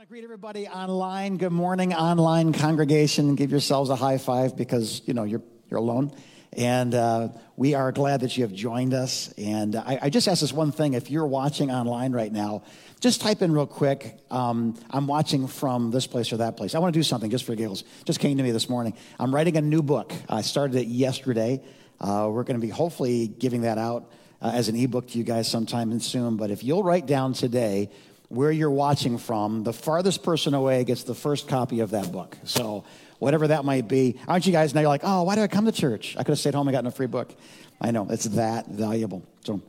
[0.00, 1.36] want to greet everybody online.
[1.36, 3.34] Good morning, online congregation.
[3.34, 6.12] Give yourselves a high five because you know you're you're alone,
[6.54, 9.30] and uh, we are glad that you have joined us.
[9.36, 12.62] And I, I, just ask this one thing: if you're watching online right now,
[13.00, 14.18] just type in real quick.
[14.30, 16.74] Um, I'm watching from this place or that place.
[16.74, 17.84] I want to do something just for giggles.
[18.06, 18.94] Just came to me this morning.
[19.18, 20.14] I'm writing a new book.
[20.30, 21.62] I started it yesterday.
[22.00, 24.10] Uh, we're going to be hopefully giving that out
[24.40, 26.38] uh, as an ebook to you guys sometime soon.
[26.38, 27.90] But if you'll write down today
[28.30, 32.38] where you're watching from, the farthest person away gets the first copy of that book.
[32.44, 32.84] So,
[33.18, 34.18] whatever that might be.
[34.28, 34.80] Aren't you guys now?
[34.82, 36.16] You're like, oh, why did I come to church?
[36.16, 37.34] I could have stayed home and gotten a free book.
[37.80, 39.24] I know, it's that valuable.
[39.44, 39.60] So,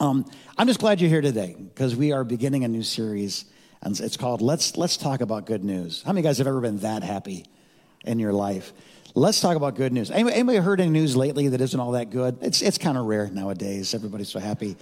[0.00, 3.44] um, I'm just glad you're here today because we are beginning a new series,
[3.82, 6.02] and it's called Let's, Let's Talk About Good News.
[6.02, 7.46] How many guys have ever been that happy
[8.04, 8.72] in your life?
[9.14, 10.10] Let's talk about good news.
[10.10, 12.38] Anybody, anybody heard any news lately that isn't all that good?
[12.40, 13.94] It's, it's kind of rare nowadays.
[13.94, 14.76] Everybody's so happy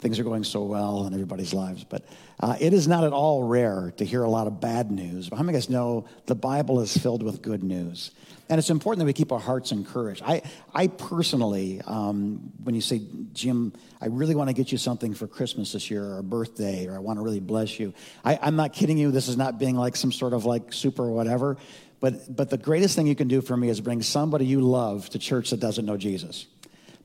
[0.00, 1.84] things are going so well in everybody's lives.
[1.84, 2.04] But
[2.40, 5.28] uh, it is not at all rare to hear a lot of bad news.
[5.28, 8.10] But how many of us know the Bible is filled with good news?
[8.48, 10.22] And it's important that we keep our hearts encouraged.
[10.24, 10.42] I,
[10.74, 13.00] I personally, um, when you say,
[13.32, 16.88] Jim, I really want to get you something for Christmas this year or a birthday,
[16.88, 19.12] or I want to really bless you, I, I'm not kidding you.
[19.12, 21.58] This is not being like some sort of like super whatever.
[22.00, 25.08] But, but the greatest thing you can do for me is bring somebody you love
[25.10, 26.46] to church that doesn't know Jesus.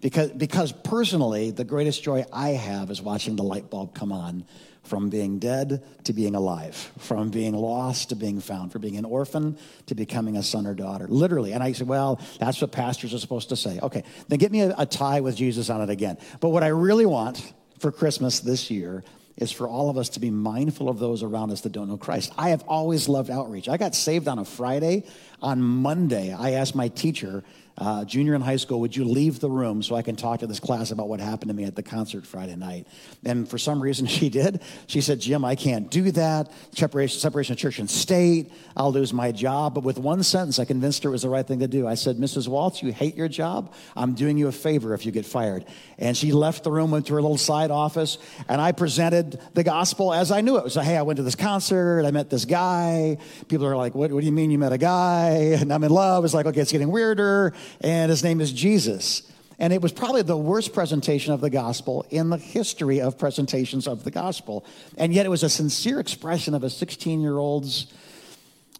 [0.02, 4.46] Because, because personally, the greatest joy I have is watching the light bulb come on
[4.84, 9.06] from being dead to being alive, from being lost to being found, from being an
[9.06, 9.58] orphan
[9.88, 11.08] to becoming a son or daughter.
[11.08, 11.54] Literally.
[11.54, 13.80] And I said, well, that's what pastors are supposed to say.
[13.82, 16.18] Okay, then get me a, a tie with Jesus on it again.
[16.40, 19.04] But what I really want for Christmas this year
[19.38, 21.98] is for all of us to be mindful of those around us that don't know
[21.98, 22.32] Christ.
[22.38, 23.68] I have always loved outreach.
[23.68, 25.04] I got saved on a Friday.
[25.42, 27.44] On Monday, I asked my teacher,
[27.78, 30.48] uh, junior in high school, would you leave the room so I can talk to
[30.48, 32.88] this class about what happened to me at the concert Friday night?
[33.26, 34.62] And for some reason, she did.
[34.88, 36.52] She said, Jim, I can't do that.
[36.72, 38.52] Separation, separation of church and state.
[38.78, 39.74] I'll lose my job.
[39.74, 41.86] But with one sentence, I convinced her it was the right thing to do.
[41.86, 42.48] I said, Mrs.
[42.48, 43.74] Waltz, you hate your job.
[43.96, 45.66] I'm doing you a favor if you get fired.
[45.98, 48.18] And she left the room, went to her little side office,
[48.48, 50.70] and I presented the gospel as I knew it.
[50.70, 52.06] So, hey, I went to this concert.
[52.06, 53.18] I met this guy.
[53.50, 55.58] People are like, what, what do you mean you met a guy?
[55.66, 56.26] And I'm in love.
[56.26, 59.32] It's like, okay, it's getting weirder and his name is Jesus.
[59.58, 63.88] And it was probably the worst presentation of the gospel in the history of presentations
[63.88, 64.66] of the gospel.
[64.98, 67.88] And yet it was a sincere expression of a 16 year old's,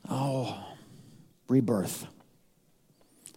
[0.10, 0.66] oh,
[1.48, 2.06] rebirth.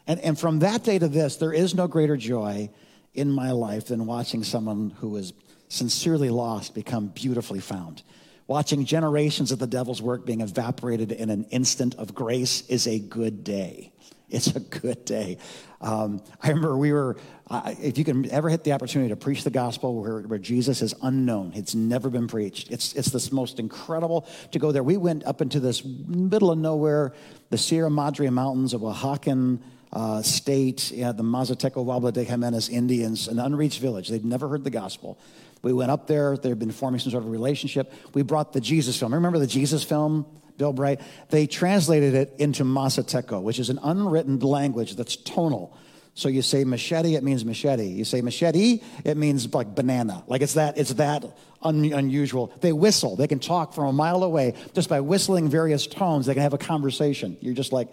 [0.06, 2.70] And, and from that day to this, there is no greater joy
[3.14, 5.32] in my life than watching someone who is
[5.68, 8.02] sincerely lost become beautifully found.
[8.46, 12.98] Watching generations of the devil's work being evaporated in an instant of grace is a
[12.98, 13.92] good day.
[14.30, 15.38] It's a good day.
[15.80, 17.16] Um, I remember we were,
[17.48, 20.82] uh, if you can ever hit the opportunity to preach the gospel where, where, Jesus
[20.82, 22.70] is unknown, it's never been preached.
[22.70, 24.82] It's, it's this most incredible to go there.
[24.82, 27.14] We went up into this middle of nowhere,
[27.48, 29.60] the Sierra Madre Mountains of Oaxacan
[29.94, 34.08] uh, state, the Mazateco Huautla de Jimenez Indians, an unreached village.
[34.08, 35.18] They'd never heard the gospel.
[35.62, 36.36] We went up there.
[36.36, 37.92] They'd been forming some sort of relationship.
[38.12, 39.14] We brought the Jesus film.
[39.14, 40.26] Remember the Jesus film?
[40.58, 45.76] Bill Bright, they translated it into Mazateco, which is an unwritten language that's tonal.
[46.14, 47.86] So you say machete, it means machete.
[47.86, 50.24] You say machete, it means like banana.
[50.26, 51.24] Like it's that, it's that
[51.62, 52.52] un- unusual.
[52.60, 53.14] They whistle.
[53.14, 56.26] They can talk from a mile away just by whistling various tones.
[56.26, 57.36] They can have a conversation.
[57.40, 57.88] You're just like,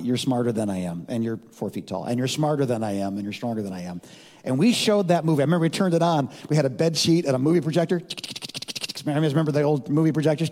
[0.00, 2.94] you're smarter than I am, and you're four feet tall, and you're smarter than I
[2.94, 4.00] am, and you're stronger than I am.
[4.44, 5.42] And we showed that movie.
[5.42, 6.28] I remember we turned it on.
[6.48, 8.00] We had a bed sheet and a movie projector.
[9.06, 10.50] I remember the old movie projectors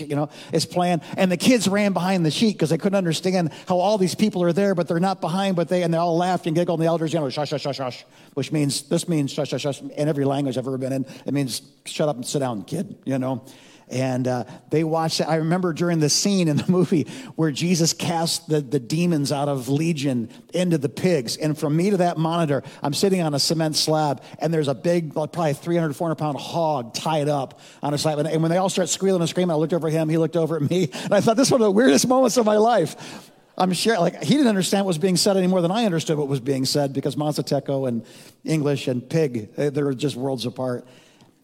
[0.00, 1.00] you know, is playing.
[1.16, 4.42] And the kids ran behind the sheet because they couldn't understand how all these people
[4.42, 6.80] are there, but they're not behind, but they, and they all laughed and giggled.
[6.80, 8.04] And the elders, you know, shush, shush, shush, shush,
[8.34, 9.80] which means, this means shush, shush, shush.
[9.80, 12.96] In every language I've ever been in, it means shut up and sit down, kid,
[13.04, 13.44] you know.
[13.90, 15.20] And uh, they watched.
[15.20, 17.04] I remember during the scene in the movie
[17.36, 21.36] where Jesus cast the, the demons out of Legion into the pigs.
[21.36, 24.74] And from me to that monitor, I'm sitting on a cement slab, and there's a
[24.74, 28.18] big, probably 300, 400 pound hog tied up on a slab.
[28.18, 30.36] And when they all start squealing and screaming, I looked over at him, he looked
[30.36, 32.56] over at me, and I thought, this is one of the weirdest moments of my
[32.56, 33.30] life.
[33.58, 36.16] I'm sure, like, he didn't understand what was being said any more than I understood
[36.16, 38.06] what was being said because Mazateco and
[38.44, 40.86] English and pig, they're just worlds apart.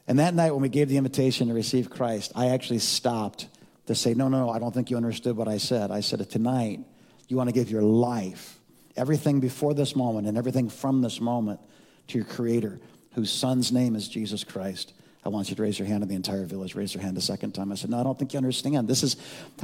[0.06, 3.48] And that night, when we gave the invitation to receive Christ, I actually stopped
[3.86, 5.90] to say, No, no, no, I don't think you understood what I said.
[5.90, 6.80] I said, Tonight,
[7.28, 8.58] you want to give your life,
[8.96, 11.60] everything before this moment and everything from this moment,
[12.08, 12.80] to your Creator,
[13.14, 14.92] whose Son's name is Jesus Christ.
[15.24, 17.20] I want you to raise your hand, and the entire village raised their hand a
[17.22, 17.72] second time.
[17.72, 18.88] I said, No, I don't think you understand.
[18.88, 19.16] This is,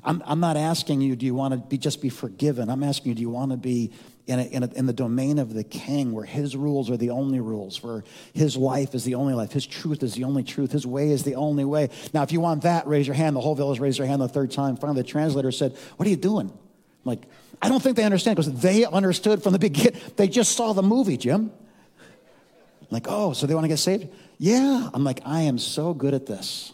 [0.05, 2.71] I'm, I'm not asking you, do you want to be, just be forgiven?
[2.71, 3.93] I'm asking you, do you want to be
[4.27, 7.11] in, a, in, a, in the domain of the king where his rules are the
[7.11, 10.73] only rules, where his life is the only life, his truth is the only truth,
[10.73, 11.91] his way is the only way?
[12.15, 13.37] Now, if you want that, raise your hand.
[13.37, 14.77] The whole village raised their hand the third time.
[14.77, 16.47] Finally, the translator said, What are you doing?
[16.49, 16.57] I'm
[17.05, 17.23] like,
[17.61, 20.01] I don't think they understand because they understood from the beginning.
[20.17, 21.53] They just saw the movie, Jim.
[22.01, 24.09] I'm like, oh, so they want to get saved?
[24.41, 24.89] Yeah.
[24.95, 26.73] I'm like, I am so good at this.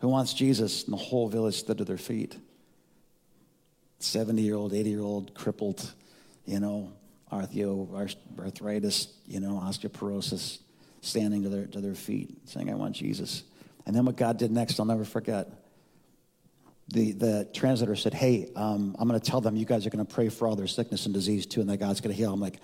[0.00, 0.82] Who wants Jesus?
[0.82, 2.36] And the whole village stood to their feet.
[4.00, 5.92] 70 year old, 80 year old, crippled,
[6.44, 6.92] you know,
[7.32, 10.58] arthritis, you know, osteoporosis,
[11.02, 13.44] standing to their, to their feet, saying, I want Jesus.
[13.86, 15.52] And then what God did next, I'll never forget.
[16.88, 20.04] The, the translator said, Hey, um, I'm going to tell them you guys are going
[20.04, 22.32] to pray for all their sickness and disease too, and that God's going to heal.
[22.32, 22.58] I'm like,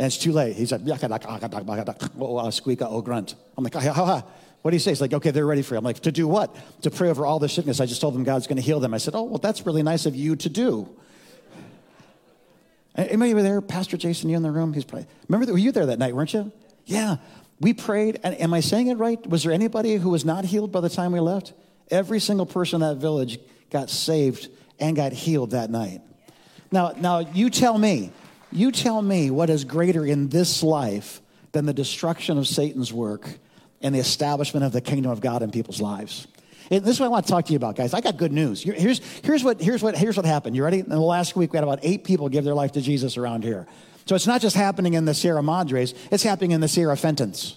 [0.00, 0.56] and it's too late.
[0.56, 3.34] He's like, oh, squeak, oh, grunt.
[3.58, 4.24] I'm like, ha, ha, ha.
[4.62, 4.92] What do you say?
[4.92, 5.78] He's like, okay, they're ready for you.
[5.78, 6.56] I'm like, to do what?
[6.84, 7.80] To pray over all their sickness.
[7.80, 8.94] I just told them God's going to heal them.
[8.94, 10.88] I said, oh, well, that's really nice of you to do.
[12.94, 13.60] Anybody there?
[13.60, 14.72] Pastor Jason, you in the room?
[14.72, 16.50] He's probably, remember, were you there that night, weren't you?
[16.86, 17.16] Yeah.
[17.60, 18.20] We prayed.
[18.22, 19.24] And am I saying it right?
[19.26, 21.52] Was there anybody who was not healed by the time we left?
[21.90, 23.38] Every single person in that village
[23.68, 24.48] got saved
[24.78, 26.00] and got healed that night.
[26.72, 28.12] Now, now you tell me,
[28.52, 31.20] you tell me what is greater in this life
[31.52, 33.28] than the destruction of Satan's work
[33.80, 36.26] and the establishment of the kingdom of God in people's lives.
[36.70, 37.94] And this is what I want to talk to you about, guys.
[37.94, 38.62] I got good news.
[38.62, 40.54] Here's, here's, what, here's, what, here's what happened.
[40.54, 40.78] You ready?
[40.78, 43.42] In the last week, we had about eight people give their life to Jesus around
[43.42, 43.66] here.
[44.06, 47.54] So it's not just happening in the Sierra Madres, it's happening in the Sierra Fentons.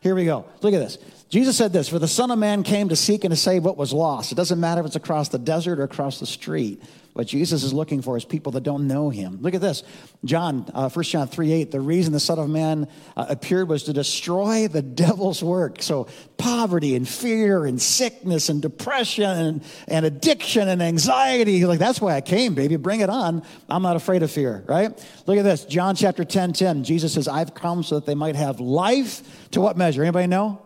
[0.00, 0.44] Here we go.
[0.60, 0.98] Look at this.
[1.28, 3.76] Jesus said this For the Son of Man came to seek and to save what
[3.76, 4.32] was lost.
[4.32, 6.82] It doesn't matter if it's across the desert or across the street.
[7.12, 9.38] What Jesus is looking for is people that don't know him.
[9.40, 9.82] Look at this.
[10.24, 12.86] John, uh, 1 John 3 8, the reason the Son of Man
[13.16, 15.82] uh, appeared was to destroy the devil's work.
[15.82, 21.66] So poverty and fear and sickness and depression and, and addiction and anxiety.
[21.66, 22.76] Like, that's why I came, baby.
[22.76, 23.42] Bring it on.
[23.68, 24.90] I'm not afraid of fear, right?
[25.26, 25.64] Look at this.
[25.64, 26.84] John chapter 10 10.
[26.84, 30.02] Jesus says, I've come so that they might have life to what measure?
[30.02, 30.62] Anybody know?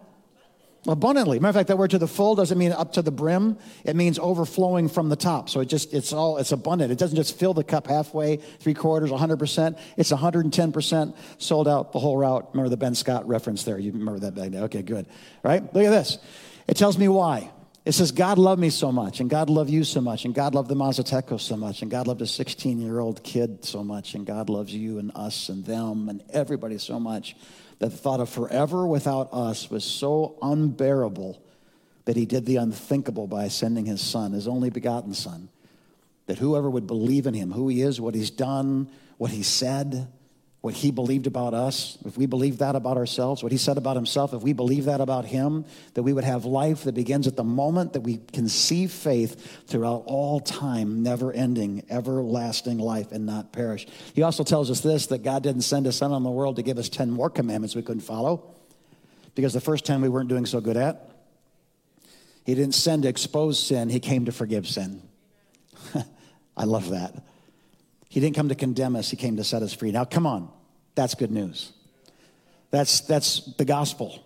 [0.87, 1.39] Abundantly.
[1.39, 3.57] Matter of fact that word to the full doesn't mean up to the brim.
[3.85, 5.49] It means overflowing from the top.
[5.49, 6.91] So it just it's all it's abundant.
[6.91, 11.99] It doesn't just fill the cup halfway three quarters 100% it's 110% sold out the
[11.99, 12.49] whole route.
[12.53, 13.79] Remember the ben scott reference there?
[13.79, 15.07] You remember that back then okay good.
[15.43, 15.63] Right?
[15.63, 16.19] Look at this.
[16.67, 17.51] It tells me why.
[17.85, 20.55] It says god loved me so much and god loved you so much and god
[20.55, 24.15] loved the mazateco so much and god loved a 16 year old kid so much
[24.15, 27.35] and god loves you and us and them and everybody so much
[27.83, 31.43] that the thought of forever without us was so unbearable
[32.05, 35.49] that he did the unthinkable by sending his son, his only begotten son,
[36.27, 38.89] that whoever would believe in him, who he is, what he's done,
[39.19, 40.07] what he said,
[40.63, 43.97] what he believed about us, if we believe that about ourselves, what he said about
[43.97, 45.65] himself, if we believe that about him,
[45.95, 50.05] that we would have life that begins at the moment that we conceive faith throughout
[50.07, 53.89] all time, never ending, everlasting life and not perish.
[54.15, 56.63] He also tells us this that God didn't send his son on the world to
[56.63, 58.55] give us 10 more commandments we couldn't follow
[59.35, 61.11] because the first 10 we weren't doing so good at.
[62.45, 65.03] He didn't send to expose sin, he came to forgive sin.
[66.57, 67.21] I love that.
[68.13, 69.91] He didn't come to condemn us, He came to set us free.
[69.91, 70.51] Now, come on,
[70.95, 71.73] that's good news.
[72.71, 74.23] That's, that's the gospel.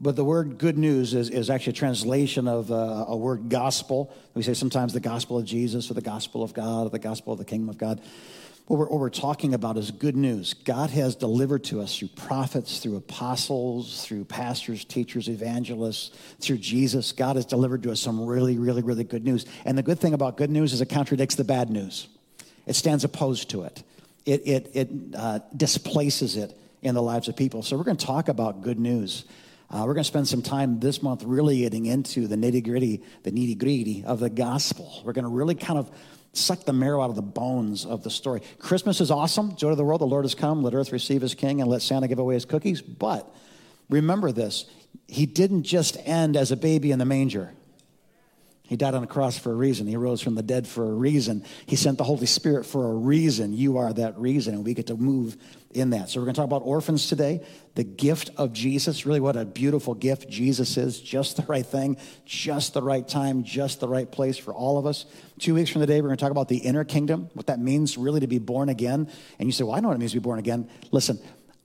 [0.00, 4.14] But the word good news is, is actually a translation of uh, a word gospel.
[4.32, 7.34] We say sometimes the gospel of Jesus or the gospel of God or the gospel
[7.34, 8.00] of the kingdom of God.
[8.64, 10.54] What we're, what we're talking about is good news.
[10.54, 17.12] God has delivered to us through prophets, through apostles, through pastors, teachers, evangelists, through Jesus.
[17.12, 19.44] God has delivered to us some really, really, really good news.
[19.66, 22.08] And the good thing about good news is it contradicts the bad news.
[22.68, 23.82] It stands opposed to it.
[24.26, 27.62] It, it, it uh, displaces it in the lives of people.
[27.62, 29.24] So we're going to talk about good news.
[29.70, 33.02] Uh, we're going to spend some time this month really getting into the nitty gritty,
[33.22, 35.02] the nitty gritty of the gospel.
[35.04, 35.90] We're going to really kind of
[36.34, 38.42] suck the marrow out of the bones of the story.
[38.58, 39.56] Christmas is awesome.
[39.56, 40.00] Joy to the world.
[40.00, 40.62] The Lord has come.
[40.62, 42.82] Let earth receive his king and let Santa give away his cookies.
[42.82, 43.28] But
[43.88, 44.66] remember this
[45.06, 47.52] he didn't just end as a baby in the manger.
[48.68, 49.86] He died on the cross for a reason.
[49.86, 51.42] He rose from the dead for a reason.
[51.64, 53.54] He sent the Holy Spirit for a reason.
[53.54, 55.38] You are that reason, and we get to move
[55.72, 56.10] in that.
[56.10, 57.40] So, we're going to talk about orphans today,
[57.76, 59.06] the gift of Jesus.
[59.06, 61.00] Really, what a beautiful gift Jesus is.
[61.00, 61.96] Just the right thing,
[62.26, 65.06] just the right time, just the right place for all of us.
[65.38, 67.96] Two weeks from today, we're going to talk about the inner kingdom, what that means
[67.96, 69.08] really to be born again.
[69.38, 70.68] And you say, Well, I know what it means to be born again.
[70.90, 71.18] Listen,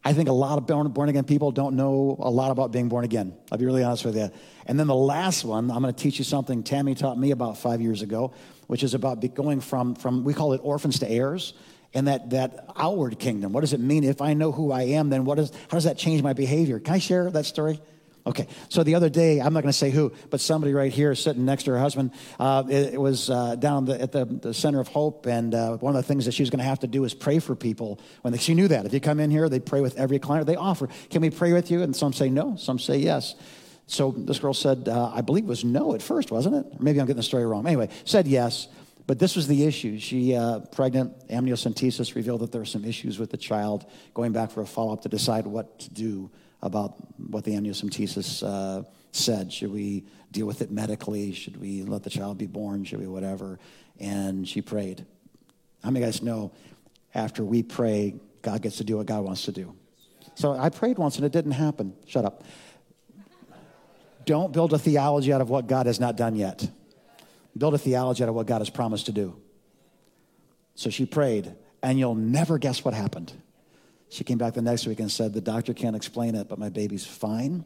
[0.06, 3.06] I think a lot of born again people don't know a lot about being born
[3.06, 3.34] again.
[3.52, 4.30] I'll be really honest with you.
[4.66, 7.58] And then the last one, I'm going to teach you something Tammy taught me about
[7.58, 8.34] five years ago,
[8.68, 11.54] which is about going from, from we call it orphans to heirs.
[11.94, 13.54] and that, that outward kingdom.
[13.54, 14.04] What does it mean?
[14.04, 16.80] If I know who I am, then what is, how does that change my behavior?
[16.80, 17.80] Can I share that story?
[18.26, 21.14] Okay, so the other day, I'm not going to say who, but somebody right here
[21.14, 24.54] sitting next to her husband, uh, it, it, was uh, down the, at the, the,
[24.54, 26.80] Center of Hope, and uh, one of the things that she was going to have
[26.80, 28.00] to do is pray for people.
[28.22, 28.86] When they, she knew that.
[28.86, 30.48] If you come in here, they pray with every client.
[30.48, 31.82] They offer, can we pray with you?
[31.82, 33.36] And some say no, some say yes.
[33.88, 36.80] So this girl said, uh, I believe it was no at first, wasn't it?
[36.80, 37.68] maybe I'm getting the story wrong.
[37.68, 38.70] Anyway, said yes.
[39.06, 40.00] But this was the issue.
[40.00, 44.52] She, uh, pregnant, amniocentesis revealed that there were some issues with the child, going back
[44.52, 46.32] for a follow up to decide what to do
[46.64, 49.52] about what the amniocentesis uh, said.
[49.52, 51.34] Should we deal with it medically?
[51.34, 52.86] Should we let the child be born?
[52.86, 53.60] Should we whatever?
[54.00, 55.06] And she prayed.
[55.84, 56.54] How many guys know
[57.14, 59.76] after we pray, God gets to do what God wants to do?
[60.36, 61.94] So I prayed once and it didn't happen.
[62.08, 62.44] Shut up.
[64.26, 66.68] Don't build a theology out of what God has not done yet.
[67.58, 69.36] Build a theology out of what God has promised to do.
[70.76, 71.54] So she prayed,
[71.84, 73.34] and you'll never guess what happened.
[74.14, 76.70] She came back the next week and said, The doctor can't explain it, but my
[76.70, 77.66] baby's fine.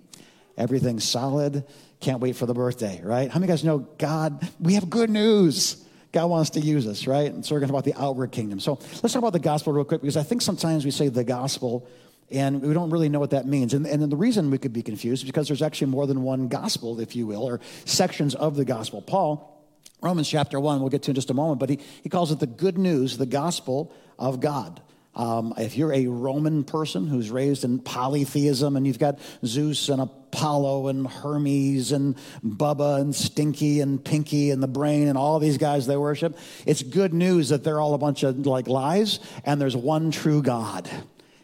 [0.57, 1.65] Everything's solid.
[1.99, 3.29] Can't wait for the birthday, right?
[3.29, 4.47] How many guys know God?
[4.59, 5.83] We have good news.
[6.13, 7.31] God wants to use us, right?
[7.31, 8.61] And so we're going to talk about the outward kingdom.
[8.61, 11.25] So let's talk about the gospel real quick because I think sometimes we say the
[11.25, 11.85] gospel
[12.31, 13.73] and we don't really know what that means.
[13.73, 16.47] And, and the reason we could be confused is because there's actually more than one
[16.47, 19.01] gospel, if you will, or sections of the gospel.
[19.01, 19.53] Paul
[20.01, 22.39] Romans chapter 1, we'll get to in just a moment, but he, he calls it
[22.39, 24.81] the good news, the gospel of God.
[25.17, 29.99] Um, if you're a Roman person who's raised in polytheism and you've got Zeus and
[29.99, 35.57] Apollo and Hermes and Bubba and Stinky and Pinky and the Brain and all these
[35.57, 39.59] guys they worship, it's good news that they're all a bunch of like lies and
[39.59, 40.87] there's one true God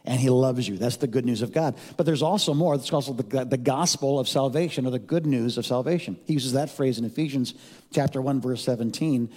[0.06, 0.78] and he loves you.
[0.78, 1.76] That's the good news of God.
[1.98, 2.76] But there's also more.
[2.76, 6.20] It's also the, the gospel of salvation or the good news of salvation.
[6.26, 7.54] He uses that phrase in Ephesians
[7.92, 9.30] chapter 1, verse 17,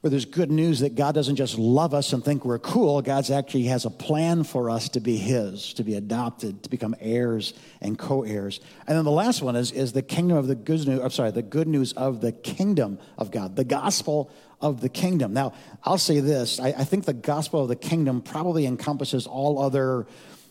[0.00, 3.02] where there's good news that God doesn't just love us and think we're cool.
[3.02, 6.94] God's actually has a plan for us to be his, to be adopted, to become
[7.00, 7.52] heirs
[7.82, 8.60] and co-heirs.
[8.86, 11.32] And then the last one is, is the kingdom of the good news, I'm sorry,
[11.32, 15.34] the good news of the kingdom of God, the gospel of the kingdom.
[15.34, 15.52] Now,
[15.84, 20.06] I'll say this I, I think the gospel of the kingdom probably encompasses all other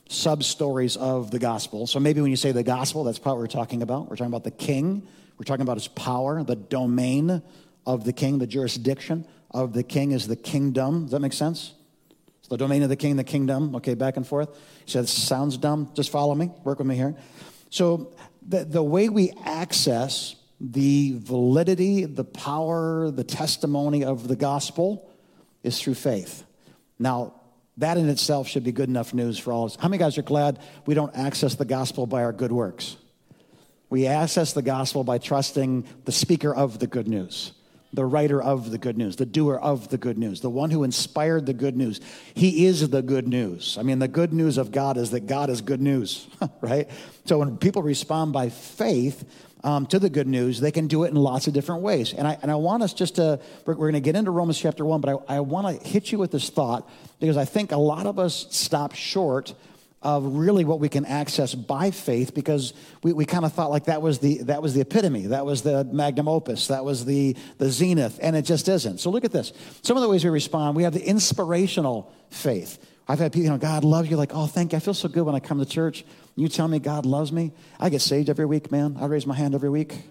[0.09, 1.87] sub stories of the gospel.
[1.87, 4.09] So maybe when you say the gospel, that's probably what we're talking about.
[4.09, 5.07] We're talking about the king,
[5.39, 7.41] we're talking about his power, the domain
[7.87, 11.03] of the king, the jurisdiction of the king is the kingdom.
[11.03, 11.73] Does that make sense?
[12.49, 13.75] the domain of the king, the kingdom.
[13.75, 14.49] Okay, back and forth.
[14.85, 15.91] He said, sounds dumb.
[15.93, 16.51] Just follow me.
[16.63, 17.15] Work with me here.
[17.69, 18.11] So
[18.47, 25.09] the, the way we access the validity, the power, the testimony of the gospel
[25.63, 26.43] is through faith.
[26.97, 27.35] Now,
[27.77, 29.77] that in itself should be good enough news for all of us.
[29.79, 32.97] How many guys are glad we don't access the gospel by our good works?
[33.89, 37.53] We access the gospel by trusting the speaker of the good news,
[37.91, 40.83] the writer of the good news, the doer of the good news, the one who
[40.83, 41.99] inspired the good news.
[42.33, 43.77] He is the good news.
[43.79, 46.27] I mean, the good news of God is that God is good news,
[46.61, 46.87] right?
[47.25, 49.25] So when people respond by faith,
[49.63, 52.13] um, to the good news, they can do it in lots of different ways.
[52.13, 54.57] And I, and I want us just to, we're, we're going to get into Romans
[54.57, 57.71] chapter 1, but I, I want to hit you with this thought because I think
[57.71, 59.53] a lot of us stop short
[60.01, 63.85] of really what we can access by faith because we, we kind of thought like
[63.85, 67.35] that was the that was the epitome that was the magnum opus that was the
[67.57, 69.51] the zenith and it just isn't so look at this
[69.81, 72.79] some of the ways we respond we have the inspirational faith
[73.09, 74.17] I've had people, you know, God loves you.
[74.17, 74.75] Like, oh, thank you.
[74.75, 76.05] I feel so good when I come to church.
[76.35, 77.51] You tell me God loves me.
[77.79, 78.97] I get saved every week, man.
[79.01, 80.03] I raise my hand every week.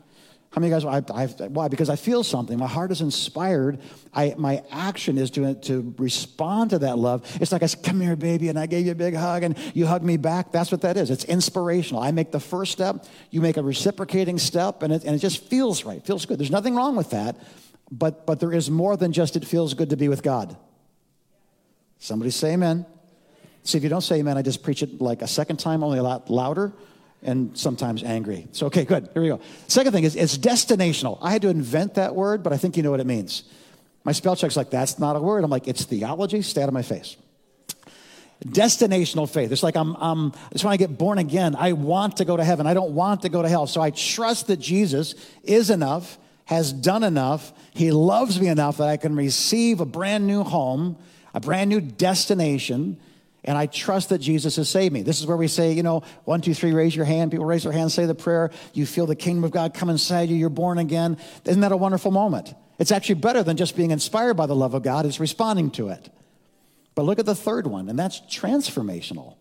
[0.51, 0.85] How many guys?
[0.85, 1.69] I, I, why?
[1.69, 2.59] Because I feel something.
[2.59, 3.81] My heart is inspired.
[4.15, 7.31] I, my action is to, to respond to that love.
[7.41, 9.59] It's like I said, come here, baby, and I gave you a big hug, and
[9.75, 10.51] you hug me back.
[10.51, 11.11] That's what that is.
[11.11, 12.03] It's inspirational.
[12.03, 13.05] I make the first step.
[13.31, 16.05] You make a reciprocating step, and it, and it just feels right.
[16.05, 16.39] Feels good.
[16.39, 17.37] There's nothing wrong with that.
[17.91, 20.57] But, but there is more than just it feels good to be with God.
[21.99, 22.87] Somebody say amen.
[23.65, 25.99] See, if you don't say amen, I just preach it like a second time, only
[25.99, 26.73] a lot louder
[27.23, 28.47] and sometimes angry.
[28.53, 29.09] So, okay, good.
[29.13, 29.41] Here we go.
[29.67, 31.19] Second thing is it's destinational.
[31.21, 33.45] I had to invent that word, but I think you know what it means.
[34.05, 35.45] My spell check's like, that's not a word.
[35.45, 36.43] I'm like, it's theology.
[36.43, 37.17] Stay out of my face.
[38.45, 39.51] Destinational faith.
[39.51, 41.57] It's like I'm, I'm, it's when I get born again.
[41.57, 42.67] I want to go to heaven.
[42.67, 43.67] I don't want to go to hell.
[43.67, 47.53] So I trust that Jesus is enough, has done enough.
[47.75, 50.97] He loves me enough that I can receive a brand new home
[51.35, 52.99] a brand new destination,
[53.45, 55.03] and I trust that Jesus has saved me.
[55.03, 57.31] This is where we say, you know, one, two, three, raise your hand.
[57.31, 58.51] People raise their hand, say the prayer.
[58.75, 60.37] You feel the kingdom of God come inside you.
[60.37, 61.19] You're born again.
[61.45, 62.55] Isn't that a wonderful moment?
[62.79, 65.89] It's actually better than just being inspired by the love of God, it's responding to
[65.89, 66.11] it.
[66.95, 69.37] But look at the third one, and that's transformational.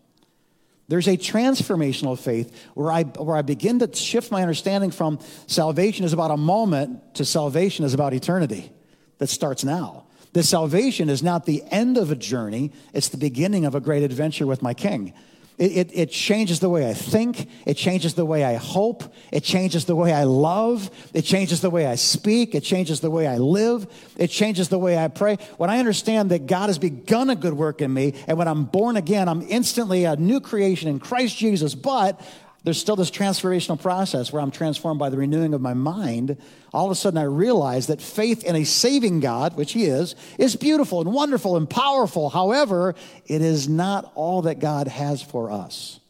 [0.88, 6.04] There's a transformational faith where I, where I begin to shift my understanding from salvation
[6.04, 8.70] is about a moment to salvation is about eternity
[9.18, 10.06] that starts now.
[10.32, 14.02] The salvation is not the end of a journey, it's the beginning of a great
[14.02, 15.12] adventure with my king.
[15.58, 17.48] It, it, it, changes the way I think.
[17.66, 19.12] It changes the way I hope.
[19.32, 20.88] It changes the way I love.
[21.12, 22.54] It changes the way I speak.
[22.54, 23.88] It changes the way I live.
[24.16, 25.36] It changes the way I pray.
[25.56, 28.66] When I understand that God has begun a good work in me, and when I'm
[28.66, 32.20] born again, I'm instantly a new creation in Christ Jesus, but
[32.64, 36.36] there's still this transformational process where I'm transformed by the renewing of my mind.
[36.72, 40.16] All of a sudden, I realize that faith in a saving God, which He is,
[40.38, 42.30] is beautiful and wonderful and powerful.
[42.30, 42.94] However,
[43.26, 46.00] it is not all that God has for us.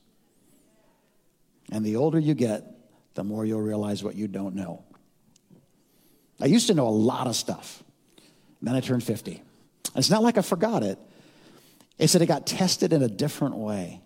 [1.71, 2.65] And the older you get,
[3.15, 4.85] the more you'll realize what you don't know.
[6.41, 7.83] I used to know a lot of stuff.
[8.63, 9.33] Then I turned 50.
[9.33, 9.43] And
[9.97, 10.99] it's not like I forgot it,
[11.99, 14.01] it's that it got tested in a different way.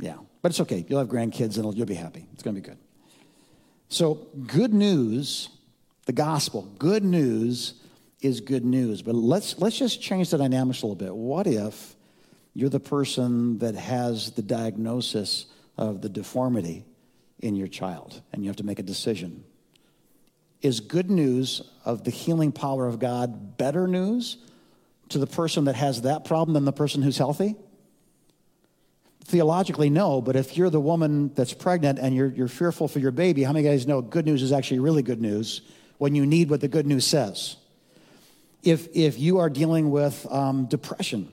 [0.00, 0.84] Yeah, but it's okay.
[0.88, 2.26] You'll have grandkids and you'll be happy.
[2.32, 2.78] It's going to be good.
[3.88, 5.48] So, good news,
[6.06, 7.74] the gospel, good news
[8.20, 9.02] is good news.
[9.02, 11.14] But let's, let's just change the dynamics a little bit.
[11.14, 11.96] What if
[12.54, 16.84] you're the person that has the diagnosis of the deformity
[17.40, 19.44] in your child and you have to make a decision?
[20.62, 24.36] Is good news of the healing power of God better news
[25.08, 27.56] to the person that has that problem than the person who's healthy?
[29.24, 33.12] Theologically, no, but if you're the woman that's pregnant and you're, you're fearful for your
[33.12, 35.60] baby, how many guys know good news is actually really good news
[35.98, 37.56] when you need what the good news says?
[38.62, 41.32] If, if you are dealing with um, depression,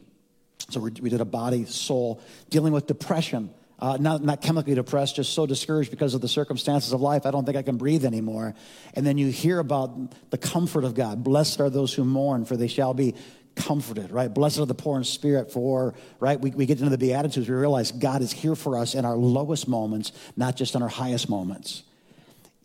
[0.70, 5.16] so we, we did a body, soul, dealing with depression, uh, not, not chemically depressed,
[5.16, 7.26] just so discouraged because of the circumstances of life.
[7.26, 8.56] I don't think I can breathe anymore.
[8.96, 11.24] And then you hear about the comfort of God.
[11.24, 13.14] Blessed are those who mourn, for they shall be
[13.58, 14.34] comforted, right?
[14.34, 16.40] Blessed are the poor in spirit, for, right?
[16.40, 19.18] We, we get into the Beatitudes, we realize God is here for us in our
[19.18, 21.84] lowest moments, not just in our highest moments.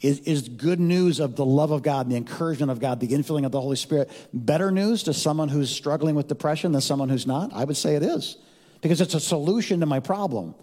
[0.01, 3.47] Is, is good news of the love of God, the encouragement of God, the infilling
[3.47, 7.27] of the Holy Spirit better news to someone who's struggling with depression than someone who's
[7.27, 7.53] not?
[7.53, 8.37] I would say it is,
[8.81, 10.55] because it's a solution to my problem.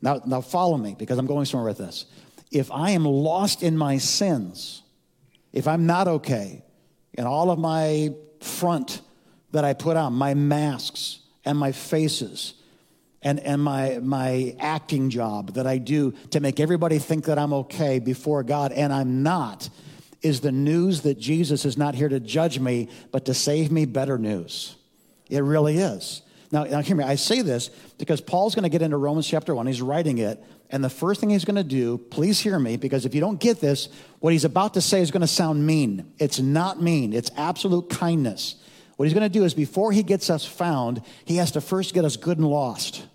[0.00, 2.06] Now, now follow me, because I'm going somewhere with this.
[2.50, 4.82] If I am lost in my sins,
[5.52, 6.62] if I'm not okay,
[7.16, 8.10] and all of my
[8.40, 9.02] front
[9.52, 12.54] that I put on, my masks and my faces
[13.22, 17.52] and, and my, my acting job that I do to make everybody think that I'm
[17.52, 19.68] okay before God, and I'm not,
[20.22, 23.86] is the news that Jesus is not here to judge me, but to save me
[23.86, 24.76] better news.
[25.28, 26.22] It really is.
[26.50, 27.68] Now, now hear me, I say this
[27.98, 29.66] because Paul's going to get into Romans chapter 1.
[29.66, 33.04] He's writing it, and the first thing he's going to do, please hear me, because
[33.04, 33.88] if you don't get this,
[34.20, 36.12] what he's about to say is going to sound mean.
[36.18, 38.56] It's not mean, it's absolute kindness.
[38.98, 41.94] What he's going to do is before he gets us found, he has to first
[41.94, 43.06] get us good and lost.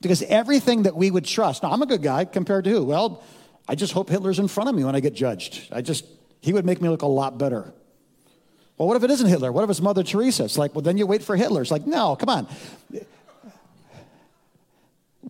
[0.00, 2.84] Because everything that we would trust, now I'm a good guy compared to who?
[2.84, 3.22] Well,
[3.68, 5.68] I just hope Hitler's in front of me when I get judged.
[5.70, 6.06] I just,
[6.40, 7.70] he would make me look a lot better.
[8.78, 9.52] Well, what if it isn't Hitler?
[9.52, 10.44] What if it's Mother Teresa?
[10.44, 11.60] It's like, well, then you wait for Hitler.
[11.60, 12.48] It's like, no, come on.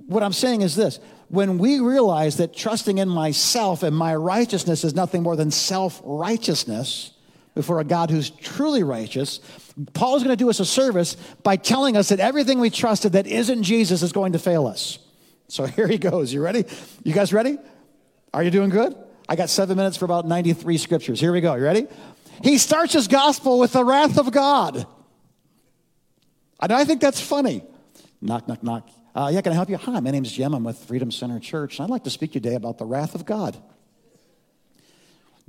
[0.06, 4.84] What I'm saying is this when we realize that trusting in myself and my righteousness
[4.84, 7.10] is nothing more than self righteousness,
[7.54, 9.40] before a God who's truly righteous,
[9.92, 13.12] Paul is going to do us a service by telling us that everything we trusted
[13.12, 14.98] that isn't Jesus is going to fail us.
[15.48, 16.32] So here he goes.
[16.32, 16.64] You ready?
[17.02, 17.58] You guys ready?
[18.32, 18.94] Are you doing good?
[19.28, 21.20] I got seven minutes for about 93 scriptures.
[21.20, 21.54] Here we go.
[21.54, 21.86] You ready?
[22.42, 24.86] He starts his gospel with the wrath of God.
[26.60, 27.62] And I think that's funny.
[28.20, 28.88] Knock, knock, knock.
[29.14, 29.76] Uh, yeah, can I help you?
[29.76, 30.54] Hi, my name is Jim.
[30.54, 31.78] I'm with Freedom Center Church.
[31.78, 33.60] And I'd like to speak today about the wrath of God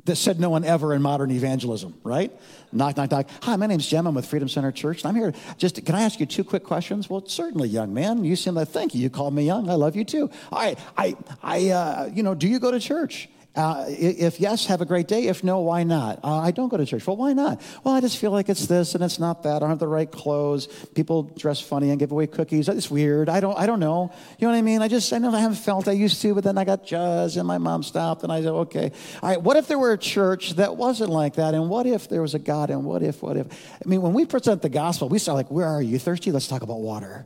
[0.06, 2.32] that said no one ever in modern evangelism, right?
[2.72, 3.28] Knock, knock, knock.
[3.41, 4.06] Hi, my name's Jim.
[4.06, 5.04] I'm with Freedom Center Church.
[5.04, 7.10] And I'm here just, can I ask you two quick questions?
[7.10, 8.24] Well, certainly, young man.
[8.24, 9.02] You seem like, thank you.
[9.02, 9.70] You called me young.
[9.70, 10.30] I love you too.
[10.52, 10.78] All right.
[10.98, 13.30] I, I, uh, you know, do you go to church?
[13.56, 15.28] Uh, if yes, have a great day.
[15.28, 16.20] If no, why not?
[16.24, 17.08] Uh, I don't go to church.
[17.08, 17.62] Well, why not?
[17.84, 19.56] Well, I just feel like it's this and it's not that.
[19.56, 20.68] I don't have the right clothes.
[20.94, 22.68] People dress funny and give away cookies.
[22.68, 23.30] It's weird.
[23.30, 23.58] I don't.
[23.58, 24.12] I don't know.
[24.39, 24.82] You know what I mean?
[24.82, 25.12] I just.
[25.13, 27.58] I know I haven't felt I used to, but then I got jazzed and my
[27.58, 28.91] mom stopped and I said, okay.
[29.24, 29.41] All right.
[29.41, 31.54] What if there were a church that wasn't like that?
[31.54, 32.70] And what if there was a God?
[32.70, 33.22] And what if?
[33.24, 33.48] What if?
[33.74, 36.32] I mean, when we present the gospel, we start like, where are you thirsty?
[36.32, 37.26] Let's talk about water.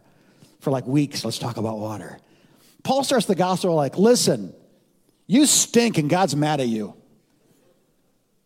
[0.59, 2.19] For like weeks, let's talk about water.
[2.83, 4.53] Paul starts the gospel like, listen.
[5.29, 6.95] You stink and God's mad at you.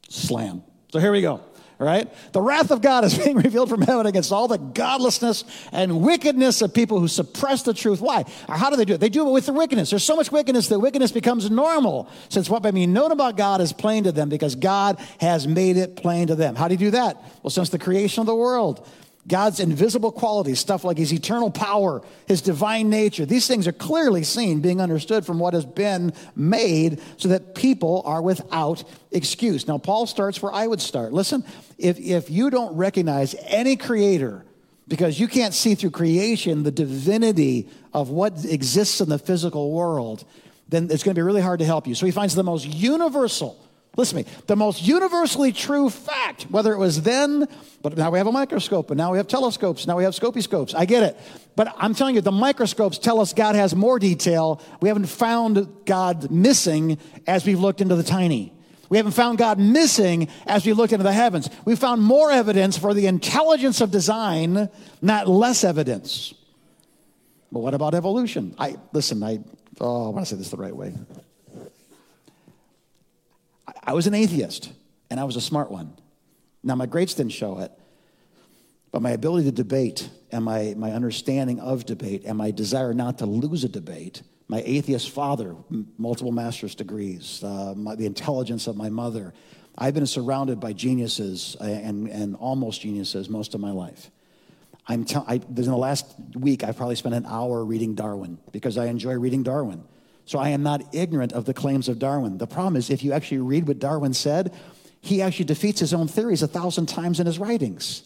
[0.09, 0.63] Slam.
[0.91, 1.39] So here we go.
[1.79, 2.13] All right?
[2.33, 6.61] The wrath of God is being revealed from heaven against all the godlessness and wickedness
[6.61, 8.01] of people who suppress the truth.
[8.01, 8.25] Why?
[8.49, 8.99] How do they do it?
[8.99, 9.91] They do it with the wickedness.
[9.91, 13.61] There's so much wickedness that wickedness becomes normal, since what may be known about God
[13.61, 16.55] is plain to them because God has made it plain to them.
[16.55, 17.15] How do you do that?
[17.43, 18.85] Well, since the creation of the world,
[19.25, 24.23] God's invisible qualities, stuff like his eternal power, his divine nature, these things are clearly
[24.23, 29.65] seen, being understood from what has been made so that people are without excuse.
[29.65, 31.13] Now, Paul starts where I would start.
[31.13, 31.45] Listen,
[31.77, 34.43] if, if you don't recognize any creator
[34.89, 40.25] because you can't see through creation the divinity of what exists in the physical world,
[40.67, 41.95] then it's going to be really hard to help you.
[41.95, 43.57] So he finds the most universal
[43.95, 44.37] Listen to me.
[44.47, 47.47] The most universally true fact, whether it was then,
[47.83, 50.41] but now we have a microscope, and now we have telescopes, now we have scopy
[50.41, 50.73] scopes.
[50.73, 51.17] I get it.
[51.55, 54.61] But I'm telling you, the microscopes tell us God has more detail.
[54.81, 58.51] We haven't found God missing as we've looked into the tiny.
[58.89, 61.49] We haven't found God missing as we looked into the heavens.
[61.63, 64.69] We found more evidence for the intelligence of design,
[65.01, 66.33] not less evidence.
[67.51, 68.55] But what about evolution?
[68.57, 69.39] I listen, I
[69.79, 70.93] oh, I want to say this the right way.
[73.85, 74.71] I was an atheist,
[75.09, 75.93] and I was a smart one.
[76.63, 77.71] Now, my grades didn't show it,
[78.91, 83.17] but my ability to debate and my, my understanding of debate and my desire not
[83.17, 85.55] to lose a debate, my atheist father,
[85.97, 89.33] multiple master's degrees, uh, my, the intelligence of my mother,
[89.77, 94.11] I've been surrounded by geniuses uh, and, and almost geniuses most of my life.
[94.87, 98.77] I'm te- I, in the last week, I've probably spent an hour reading Darwin because
[98.77, 99.83] I enjoy reading Darwin.
[100.25, 102.37] So I am not ignorant of the claims of Darwin.
[102.37, 104.53] The problem is, if you actually read what Darwin said,
[105.01, 108.03] he actually defeats his own theories a thousand times in his writings.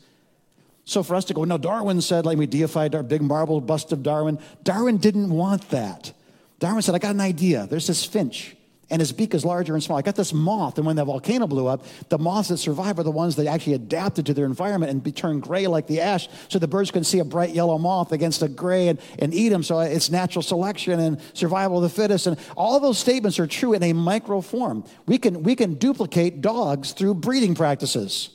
[0.84, 3.92] So for us to go, no, Darwin said, like we deified our big marble bust
[3.92, 4.40] of Darwin.
[4.64, 6.12] Darwin didn't want that.
[6.60, 7.68] Darwin said, I got an idea.
[7.68, 8.57] There's this finch
[8.90, 10.00] and his beak is larger and smaller.
[10.00, 13.04] I got this moth, and when the volcano blew up, the moths that survived are
[13.04, 16.58] the ones that actually adapted to their environment and turned gray like the ash, so
[16.58, 19.64] the birds can see a bright yellow moth against a gray and, and eat them.
[19.64, 23.48] So uh, it's natural selection and survival of the fittest, and all those statements are
[23.48, 24.86] true in a micro form.
[25.06, 28.30] We can we can duplicate dogs through breeding practices.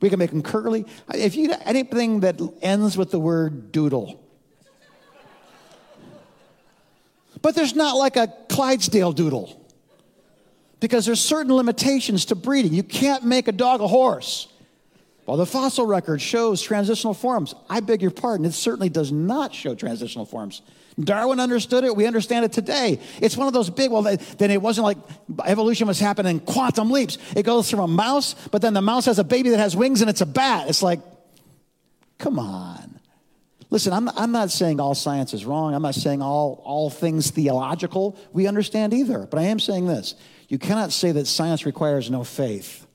[0.00, 0.84] We can make them curly.
[1.14, 4.22] If you anything that ends with the word doodle.
[7.40, 9.65] But there's not like a Clydesdale doodle
[10.80, 12.74] because there's certain limitations to breeding.
[12.74, 14.48] You can't make a dog a horse.
[15.26, 17.54] Well, the fossil record shows transitional forms.
[17.68, 20.62] I beg your pardon, it certainly does not show transitional forms.
[20.98, 21.94] Darwin understood it.
[21.94, 23.00] We understand it today.
[23.20, 24.96] It's one of those big, well, then it wasn't like
[25.44, 27.18] evolution was happening in quantum leaps.
[27.36, 30.00] It goes from a mouse, but then the mouse has a baby that has wings
[30.00, 30.68] and it's a bat.
[30.70, 31.00] It's like,
[32.18, 32.95] come on.
[33.70, 35.74] Listen, I'm, I'm not saying all science is wrong.
[35.74, 39.26] I'm not saying all, all things theological we understand either.
[39.26, 40.14] But I am saying this
[40.48, 42.86] you cannot say that science requires no faith.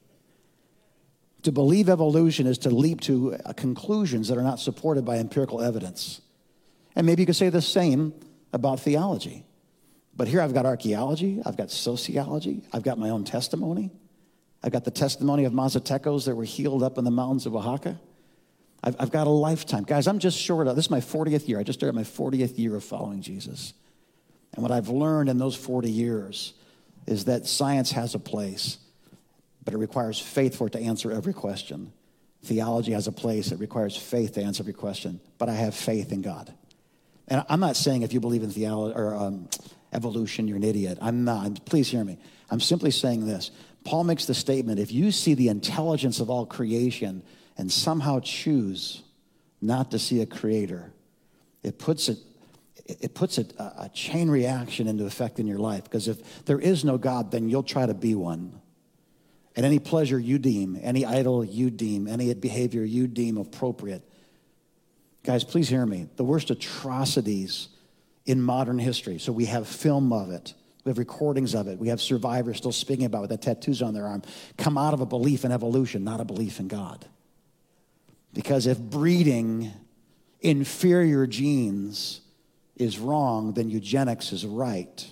[1.43, 5.59] To believe evolution is to leap to uh, conclusions that are not supported by empirical
[5.61, 6.21] evidence.
[6.95, 8.13] And maybe you could say the same
[8.53, 9.43] about theology.
[10.15, 13.91] But here I've got archaeology, I've got sociology, I've got my own testimony.
[14.63, 17.99] I've got the testimony of Mazatecos that were healed up in the mountains of Oaxaca.
[18.83, 19.83] I've, I've got a lifetime.
[19.83, 21.59] Guys, I'm just short of this is my 40th year.
[21.59, 23.73] I just started my 40th year of following Jesus.
[24.53, 26.53] And what I've learned in those 40 years
[27.07, 28.77] is that science has a place,
[29.63, 31.93] but it requires faith for it to answer every question.
[32.43, 36.11] Theology has a place, it requires faith to answer every question, but I have faith
[36.11, 36.51] in God.
[37.27, 39.47] And I'm not saying if you believe in theology or um,
[39.93, 40.97] evolution, you're an idiot.
[41.01, 41.65] I'm not.
[41.65, 42.17] Please hear me.
[42.49, 43.51] I'm simply saying this.
[43.85, 47.23] Paul makes the statement if you see the intelligence of all creation
[47.61, 49.03] and somehow choose
[49.61, 50.91] not to see a creator,
[51.61, 52.17] it puts it
[52.87, 53.45] it puts a,
[53.77, 55.83] a, chain reaction into effect in your life.
[55.83, 58.59] Because if there is no God, then you'll try to be one.
[59.55, 64.01] And any pleasure you deem, any idol you deem, any behavior you deem appropriate.
[65.23, 66.09] Guys, please hear me.
[66.15, 67.69] The worst atrocities
[68.25, 69.19] in modern history.
[69.19, 70.55] So we have film of it.
[70.83, 71.77] We have recordings of it.
[71.77, 74.23] We have survivors still speaking about it, that tattoos on their arm,
[74.57, 77.05] come out of a belief in evolution, not a belief in God.
[78.33, 79.71] Because if breeding
[80.39, 82.21] inferior genes
[82.75, 85.11] is wrong, then eugenics is right.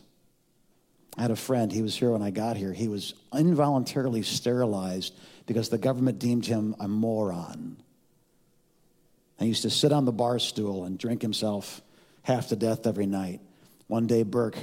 [1.18, 2.72] I had a friend, he was here when I got here.
[2.72, 5.14] He was involuntarily sterilized
[5.46, 7.78] because the government deemed him a moron.
[9.38, 11.82] And he used to sit on the bar stool and drink himself
[12.24, 13.42] half to death every night.
[13.88, 14.58] One day, Burke,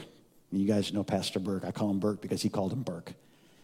[0.52, 3.12] you guys know Pastor Burke, I call him Burke because he called him Burke.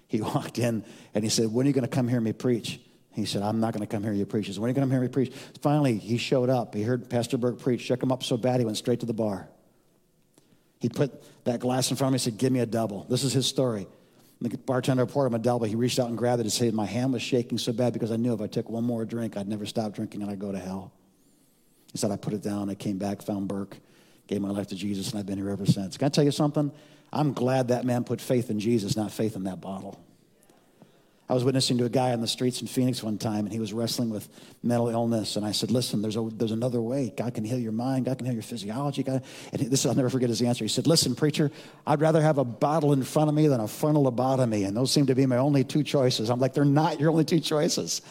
[0.09, 2.81] He walked in and he said, When are you going to come hear me preach?
[3.15, 4.47] He said, I'm not going to come hear you preach.
[4.47, 5.33] He said, When are you going to hear me preach?
[5.61, 6.75] Finally, he showed up.
[6.75, 9.13] He heard Pastor Burke preach, shook him up so bad he went straight to the
[9.13, 9.49] bar.
[10.81, 13.05] He put that glass in front of me and said, Give me a double.
[13.09, 13.87] This is his story.
[14.41, 15.67] The bartender poured him a double.
[15.67, 18.11] He reached out and grabbed it and said, My hand was shaking so bad because
[18.11, 20.51] I knew if I took one more drink, I'd never stop drinking and I'd go
[20.51, 20.93] to hell.
[21.93, 22.71] He said, I put it down.
[22.71, 23.77] I came back, found Burke,
[24.27, 25.99] gave my life to Jesus, and I've been here ever since.
[25.99, 26.73] Can I tell you something?
[27.13, 30.03] I'm glad that man put faith in Jesus, not faith in that bottle.
[31.33, 33.59] I was witnessing to a guy on the streets in Phoenix one time, and he
[33.59, 34.29] was wrestling with
[34.63, 35.37] mental illness.
[35.37, 37.11] And I said, "Listen, there's a, there's another way.
[37.17, 38.05] God can heal your mind.
[38.05, 40.63] God can heal your physiology." God, and this I'll never forget his answer.
[40.63, 41.51] He said, "Listen, preacher,
[41.87, 44.93] I'd rather have a bottle in front of me than a frontal lobotomy, and those
[44.93, 48.03] seem to be my only two choices." I'm like, "They're not your only two choices."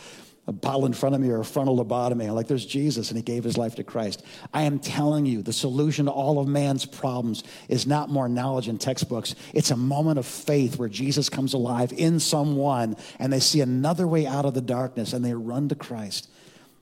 [0.47, 2.27] A bottle in front of me or a frontal lobotomy.
[2.27, 4.25] I'm like, there's Jesus, and he gave his life to Christ.
[4.53, 8.67] I am telling you, the solution to all of man's problems is not more knowledge
[8.67, 9.35] in textbooks.
[9.53, 14.07] It's a moment of faith where Jesus comes alive in someone, and they see another
[14.07, 16.27] way out of the darkness, and they run to Christ.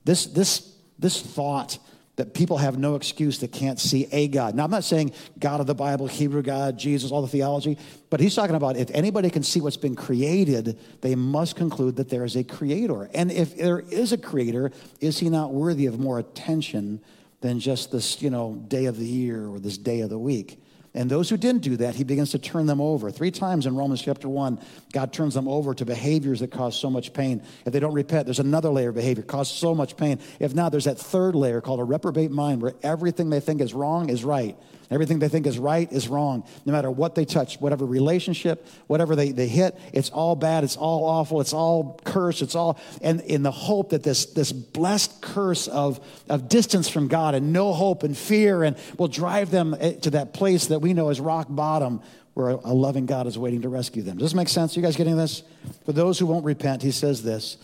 [0.06, 1.80] This, this, this thought
[2.20, 4.54] that people have no excuse that can't see a God.
[4.54, 7.78] Now, I'm not saying God of the Bible, Hebrew God, Jesus, all the theology,
[8.10, 12.10] but he's talking about if anybody can see what's been created, they must conclude that
[12.10, 13.10] there is a creator.
[13.14, 17.02] And if there is a creator, is he not worthy of more attention
[17.40, 20.62] than just this, you know, day of the year or this day of the week?
[21.00, 23.10] And those who didn't do that, he begins to turn them over.
[23.10, 24.60] Three times in Romans chapter 1,
[24.92, 27.42] God turns them over to behaviors that cause so much pain.
[27.66, 30.20] If they don't repent, there's another layer of behavior cause so much pain.
[30.42, 33.74] If not, there's that third layer called a reprobate mind where everything they think is
[33.74, 34.58] wrong is right.
[34.92, 36.44] Everything they think is right is wrong.
[36.66, 40.76] No matter what they touch, whatever relationship, whatever they, they hit, it's all bad, it's
[40.76, 45.22] all awful, it's all curse, it's all, and in the hope that this, this blessed
[45.22, 49.76] curse of, of distance from God and no hope and fear and will drive them
[49.80, 52.02] eh, to that place that we know as rock bottom
[52.34, 54.18] where a loving God is waiting to rescue them.
[54.18, 54.76] Does this make sense?
[54.76, 55.44] You guys getting this?
[55.86, 57.58] For those who won't repent, he says this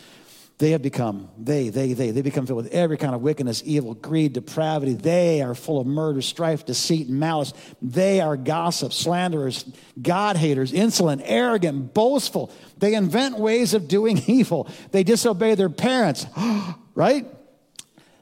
[0.57, 3.93] they have become, they, they, they, they become filled with every kind of wickedness, evil,
[3.93, 4.93] greed, depravity.
[4.93, 7.53] They are full of murder, strife, deceit, and malice.
[7.81, 9.65] They are gossips, slanderers,
[10.01, 12.51] God haters, insolent, arrogant, boastful.
[12.77, 14.69] They invent ways of doing evil.
[14.91, 16.25] They disobey their parents,
[16.95, 17.27] right?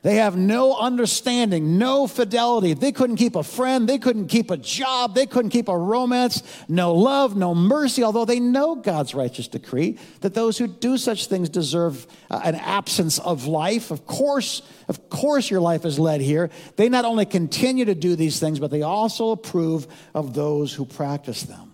[0.03, 2.73] They have no understanding, no fidelity.
[2.73, 3.87] They couldn't keep a friend.
[3.87, 5.15] They couldn't keep a job.
[5.15, 6.43] They couldn't keep a romance.
[6.67, 11.27] No love, no mercy, although they know God's righteous decree that those who do such
[11.27, 13.91] things deserve uh, an absence of life.
[13.91, 16.49] Of course, of course, your life is led here.
[16.75, 20.83] They not only continue to do these things, but they also approve of those who
[20.83, 21.71] practice them.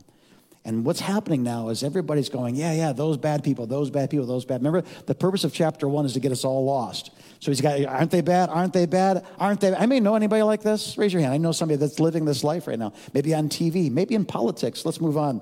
[0.65, 4.27] And what's happening now is everybody's going, yeah, yeah, those bad people, those bad people,
[4.27, 4.61] those bad.
[4.61, 7.09] Remember, the purpose of chapter one is to get us all lost.
[7.39, 8.49] So he's got, aren't they bad?
[8.49, 9.25] Aren't they bad?
[9.37, 9.73] Aren't they?
[9.73, 10.97] I may know anybody like this.
[10.97, 11.33] Raise your hand.
[11.33, 12.93] I know somebody that's living this life right now.
[13.13, 14.85] Maybe on TV, maybe in politics.
[14.85, 15.41] Let's move on.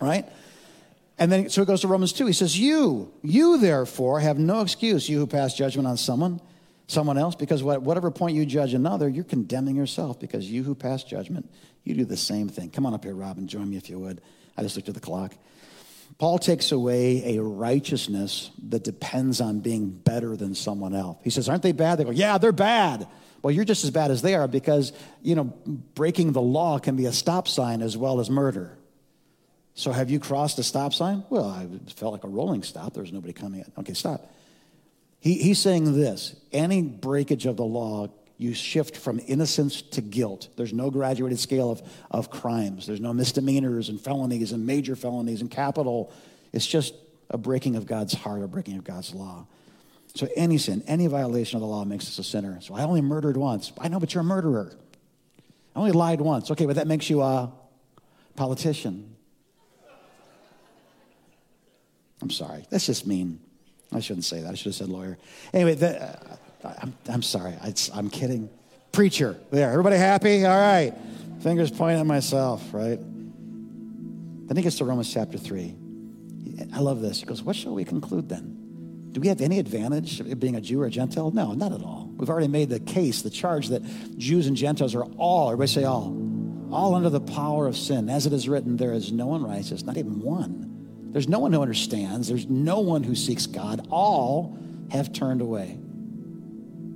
[0.00, 0.24] Right?
[1.18, 2.26] And then, so it goes to Romans 2.
[2.26, 6.40] He says, You, you therefore have no excuse, you who pass judgment on someone,
[6.86, 10.76] someone else, because at whatever point you judge another, you're condemning yourself, because you who
[10.76, 11.50] pass judgment,
[11.82, 12.70] you do the same thing.
[12.70, 13.48] Come on up here, Robin.
[13.48, 14.20] Join me if you would.
[14.56, 15.34] I just looked at the clock.
[16.16, 21.18] Paul takes away a righteousness that depends on being better than someone else.
[21.22, 21.98] He says, Aren't they bad?
[21.98, 23.06] They go, Yeah, they're bad.
[23.42, 24.92] Well, you're just as bad as they are because,
[25.22, 28.76] you know, breaking the law can be a stop sign as well as murder.
[29.74, 31.22] So have you crossed a stop sign?
[31.30, 32.94] Well, I felt like a rolling stop.
[32.94, 33.72] There was nobody coming in.
[33.78, 34.28] Okay, stop.
[35.20, 38.08] He, he's saying this any breakage of the law
[38.38, 40.48] you shift from innocence to guilt.
[40.56, 42.86] There's no graduated scale of, of crimes.
[42.86, 46.12] There's no misdemeanors and felonies and major felonies and capital.
[46.52, 46.94] It's just
[47.28, 49.46] a breaking of God's heart, a breaking of God's law.
[50.14, 52.60] So any sin, any violation of the law makes us a sinner.
[52.60, 53.72] So I only murdered once.
[53.78, 54.72] I know, but you're a murderer.
[55.74, 56.50] I only lied once.
[56.52, 57.52] Okay, but that makes you a
[58.36, 59.16] politician.
[62.22, 62.66] I'm sorry.
[62.70, 63.40] That's just mean.
[63.92, 64.50] I shouldn't say that.
[64.50, 65.18] I should have said lawyer.
[65.52, 67.54] Anyway, the, uh, I'm, I'm sorry.
[67.62, 68.48] I, am kidding.
[68.92, 69.36] Preacher.
[69.50, 69.70] There.
[69.70, 70.44] Everybody happy?
[70.44, 70.92] All right.
[71.40, 72.98] Fingers pointing at myself, right?
[72.98, 75.76] Then he gets to Romans chapter 3.
[76.74, 77.20] I love this.
[77.20, 78.56] He goes, What shall we conclude then?
[79.12, 81.30] Do we have any advantage of being a Jew or a Gentile?
[81.30, 82.10] No, not at all.
[82.16, 83.82] We've already made the case, the charge that
[84.18, 86.16] Jews and Gentiles are all, everybody say all,
[86.72, 88.08] all under the power of sin.
[88.10, 91.10] As it is written, there is no one righteous, not even one.
[91.12, 92.28] There's no one who understands.
[92.28, 93.86] There's no one who seeks God.
[93.90, 94.58] All
[94.90, 95.78] have turned away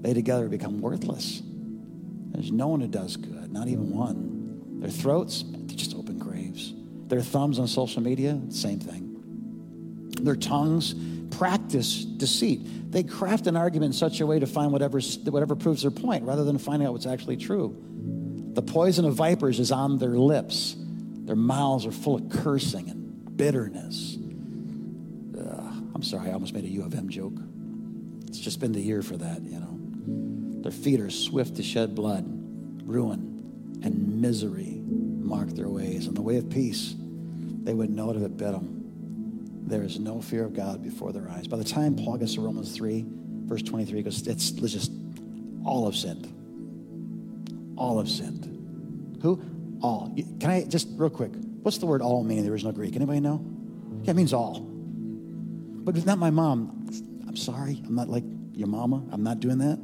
[0.02, 1.42] they together become worthless.
[2.32, 4.80] There's no one who does good, not even one.
[4.80, 6.74] Their throats, they're just open graves.
[7.06, 10.10] Their thumbs on social media, same thing.
[10.20, 10.94] Their tongues
[11.30, 12.90] practice deceit.
[12.90, 16.24] They craft an argument in such a way to find whatever, whatever proves their point
[16.24, 17.76] rather than finding out what's actually true.
[18.54, 20.76] The poison of vipers is on their lips.
[21.24, 24.18] Their mouths are full of cursing and bitterness.
[25.38, 27.34] Ugh, I'm sorry, I almost made a U of M joke.
[28.28, 29.71] It's just been the year for that, you know.
[30.62, 32.24] Their feet are swift to shed blood.
[32.86, 36.06] Ruin and misery mark their ways.
[36.06, 38.80] And the way of peace, they would know it if it bit them.
[39.66, 41.46] There is no fear of God before their eyes.
[41.46, 43.04] By the time Paul gets to Romans 3,
[43.46, 44.92] verse 23, he goes, it's, it's just
[45.64, 46.28] all have sinned.
[47.76, 49.18] All have sinned.
[49.22, 49.42] Who?
[49.82, 50.14] All.
[50.40, 52.94] Can I just, real quick, what's the word all mean in the original Greek?
[52.96, 53.44] Anybody know?
[54.02, 54.60] Yeah, it means all.
[54.60, 56.86] but it's not my mom.
[57.26, 57.82] I'm sorry.
[57.86, 59.04] I'm not like your mama.
[59.10, 59.78] I'm not doing that.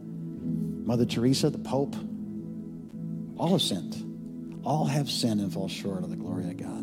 [0.88, 1.94] Mother Teresa, the Pope,
[3.36, 4.62] all have sinned.
[4.64, 6.82] All have sinned and fall short of the glory of God.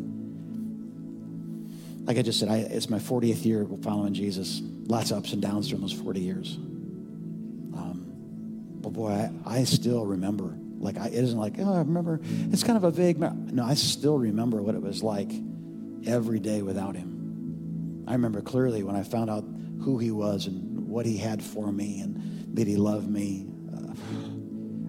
[2.06, 4.62] Like I just said, I, it's my 40th year following Jesus.
[4.62, 6.54] Lots of ups and downs during those 40 years.
[6.54, 8.06] Um,
[8.80, 10.56] but boy, I, I still remember.
[10.78, 12.20] Like, I, it isn't like, oh, I remember.
[12.22, 13.18] It's kind of a vague.
[13.18, 15.32] No, I still remember what it was like
[16.06, 18.04] every day without him.
[18.06, 19.44] I remember clearly when I found out
[19.82, 23.48] who he was and what he had for me and that he loved me.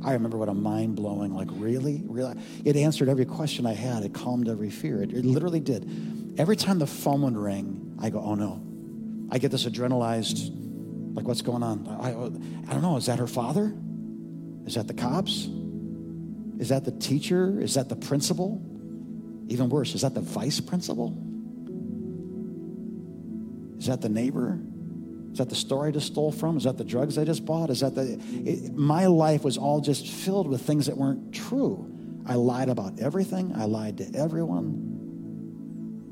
[0.08, 2.02] I remember what a mind blowing, like, really?
[2.06, 2.34] Really?
[2.64, 4.04] It answered every question I had.
[4.04, 5.04] It calmed every fear.
[5.04, 6.34] It, it literally did.
[6.38, 8.64] Every time the phone would ring, I go, oh no.
[9.30, 10.50] I get this adrenalized,
[11.14, 11.90] like, what's going on?
[11.90, 12.34] I, oh,
[12.70, 12.96] I don't know.
[12.96, 13.74] Is that her father?
[14.66, 15.50] Is that the cops?
[16.58, 17.60] Is that the teacher?
[17.60, 18.62] Is that the principal?
[19.50, 21.10] Even worse, is that the vice principal?
[23.78, 24.58] Is that the neighbor?
[25.32, 26.58] Is that the store I just stole from?
[26.58, 27.70] Is that the drugs I just bought?
[27.70, 28.20] Is that the.
[28.30, 31.94] It, my life was all just filled with things that weren't true.
[32.26, 34.96] I lied about everything, I lied to everyone.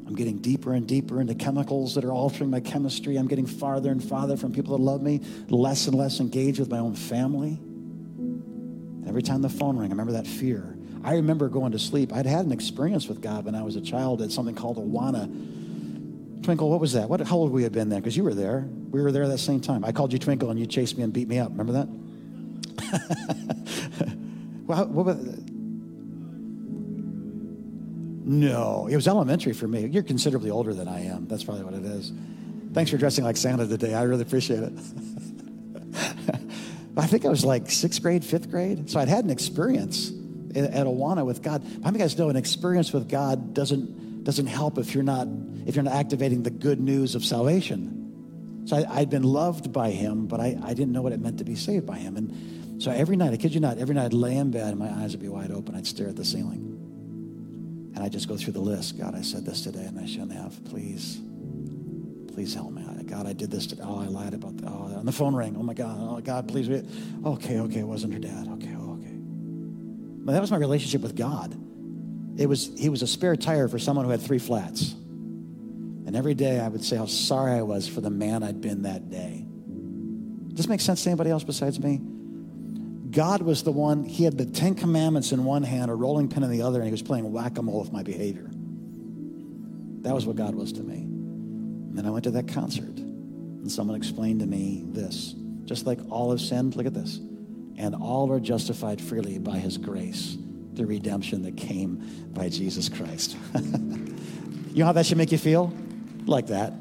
[0.07, 3.17] I'm getting deeper and deeper into chemicals that are altering my chemistry.
[3.17, 6.69] I'm getting farther and farther from people that love me, less and less engaged with
[6.69, 7.59] my own family.
[9.07, 10.77] Every time the phone rang, I remember that fear.
[11.03, 12.13] I remember going to sleep.
[12.13, 16.43] I'd had an experience with God when I was a child at something called Awana.
[16.43, 17.09] Twinkle, what was that?
[17.09, 17.99] What, how old we had been then?
[17.99, 18.67] Because you were there.
[18.95, 19.83] We were there at that same time.
[19.83, 21.49] I called you Twinkle and you chased me and beat me up.
[21.49, 21.89] Remember that?
[24.67, 25.17] well, what
[28.27, 29.85] no, it was elementary for me.
[29.87, 31.27] You're considerably older than I am.
[31.27, 32.13] That's probably what it is.
[32.71, 33.93] Thanks for dressing like Santa today.
[33.93, 34.71] I really appreciate it.
[36.97, 38.89] I think I was like sixth grade, fifth grade.
[38.89, 40.09] So I'd had an experience
[40.55, 41.61] at Awana with God.
[41.83, 45.27] How many guys know an experience with God doesn't doesn't help if you're not
[45.65, 48.04] if you're not activating the good news of salvation?
[48.65, 51.37] So I, had been loved by Him, but I, I didn't know what it meant
[51.37, 52.17] to be saved by Him.
[52.17, 54.79] And so every night, I kid you not, every night I'd lay in bed and
[54.79, 55.75] my eyes would be wide open.
[55.75, 57.91] I'd stare at the ceiling.
[57.95, 58.97] And I'd just go through the list.
[58.97, 60.63] God, I said this today and I shouldn't have.
[60.65, 61.21] Please,
[62.33, 62.85] please help me.
[63.07, 63.67] God, I did this.
[63.67, 63.83] Today.
[63.85, 64.67] Oh, I lied about that.
[64.67, 65.55] Oh, and the phone rang.
[65.57, 65.97] Oh my God.
[65.99, 66.67] Oh God, please.
[66.69, 67.79] Okay, okay.
[67.79, 68.47] It wasn't her dad.
[68.53, 69.13] Okay, oh, okay.
[69.15, 71.55] But that was my relationship with God.
[72.37, 74.95] It was he was a spare tire for someone who had three flats.
[76.05, 78.83] And every day I would say how sorry I was for the man I'd been
[78.83, 79.45] that day.
[80.49, 81.99] Does this make sense to anybody else besides me?
[83.09, 86.43] God was the one, he had the Ten Commandments in one hand, a rolling pin
[86.43, 88.49] in the other, and he was playing whack a mole with my behavior.
[90.01, 90.97] That was what God was to me.
[90.97, 95.33] And then I went to that concert, and someone explained to me this
[95.65, 97.17] just like all have sinned, look at this,
[97.77, 100.37] and all are justified freely by his grace,
[100.73, 103.35] the redemption that came by Jesus Christ.
[103.55, 105.73] you know how that should make you feel?
[106.25, 106.73] Like that.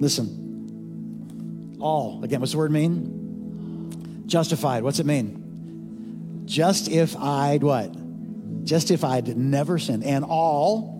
[0.00, 4.24] Listen, all, again, what's the word mean?
[4.26, 4.82] Justified.
[4.82, 6.44] What's it mean?
[6.46, 7.94] Just if I'd what?
[8.64, 10.04] Just if I'd never sinned.
[10.04, 10.98] And all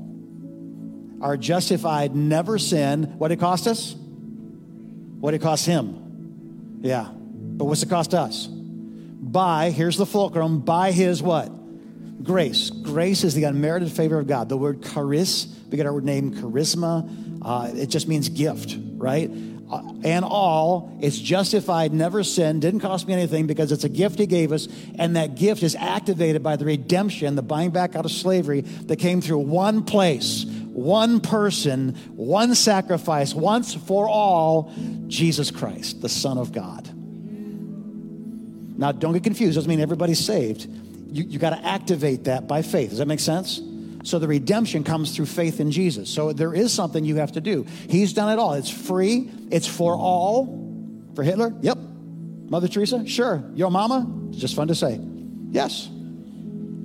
[1.20, 3.04] are justified, never sin.
[3.18, 3.94] What it cost us?
[3.94, 6.78] What it cost him?
[6.80, 7.08] Yeah.
[7.12, 8.46] But what's it cost us?
[8.46, 11.52] By, here's the fulcrum, by his what?
[12.22, 12.70] Grace.
[12.70, 14.48] Grace is the unmerited favor of God.
[14.48, 17.40] The word charis, we get our name charisma.
[17.42, 19.30] Uh, it just means gift, right?
[19.70, 24.18] Uh, and all, it's justified, never sinned, didn't cost me anything because it's a gift
[24.18, 24.66] he gave us,
[24.98, 28.96] and that gift is activated by the redemption, the buying back out of slavery that
[28.96, 34.72] came through one place, one person, one sacrifice, once for all,
[35.06, 36.90] Jesus Christ, the Son of God.
[38.76, 39.54] Now, don't get confused.
[39.56, 40.66] Doesn't mean everybody's saved.
[41.12, 42.90] You, you got to activate that by faith.
[42.90, 43.60] Does that make sense?
[44.02, 46.08] So the redemption comes through faith in Jesus.
[46.08, 47.66] So there is something you have to do.
[47.88, 48.54] He's done it all.
[48.54, 49.30] It's free.
[49.50, 50.58] It's for all.
[51.14, 51.54] For Hitler?
[51.60, 51.78] Yep.
[52.48, 53.06] Mother Teresa?
[53.06, 53.44] Sure.
[53.54, 54.06] Your mama?
[54.30, 54.98] Just fun to say.
[55.50, 55.88] Yes.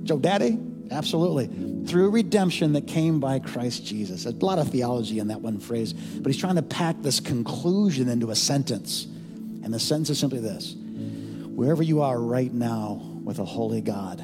[0.02, 0.58] Joe Daddy?
[0.90, 4.26] Absolutely through redemption that came by Christ Jesus.
[4.26, 8.08] A lot of theology in that one phrase, but he's trying to pack this conclusion
[8.08, 9.04] into a sentence.
[9.04, 14.20] And the sentence is simply this Wherever you are right now with a holy God,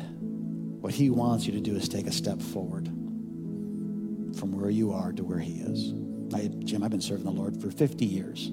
[0.81, 2.87] what he wants you to do is take a step forward
[4.39, 5.93] from where you are to where he is.
[6.33, 8.49] I, Jim, I've been serving the Lord for 50 years.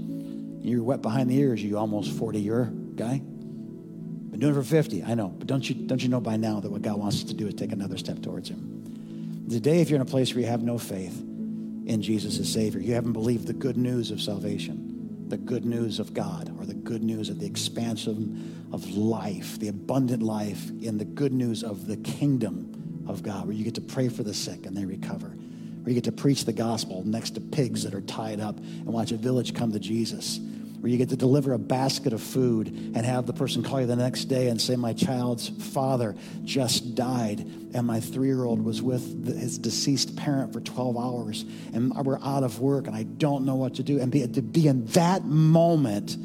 [0.62, 3.20] You're wet behind the ears, you almost 40 year guy.
[3.20, 5.28] Been doing it for 50, I know.
[5.28, 7.46] But don't you, don't you know by now that what God wants us to do
[7.46, 9.46] is take another step towards him?
[9.52, 12.82] Today, if you're in a place where you have no faith in Jesus as Savior,
[12.82, 14.89] you haven't believed the good news of salvation,
[15.30, 19.68] the good news of God, or the good news of the expansion of life, the
[19.68, 23.82] abundant life in the good news of the kingdom of God, where you get to
[23.82, 27.32] pray for the sick and they recover, where you get to preach the gospel next
[27.32, 30.40] to pigs that are tied up and watch a village come to Jesus
[30.80, 33.88] where you get to deliver a basket of food and have the person call you
[33.88, 36.16] the next day and say, My child's father
[36.46, 37.40] just died,
[37.74, 42.20] and my three year old was with his deceased parent for 12 hours, and we're
[42.20, 44.00] out of work, and I don't know what to do.
[44.00, 46.18] And be, to be in that moment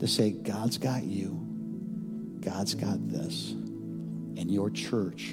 [0.00, 1.30] to say, God's got you,
[2.40, 5.32] God's got this, and your church